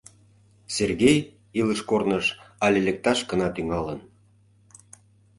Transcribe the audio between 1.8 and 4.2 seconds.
корныш але лекташ гына тӱҥалын.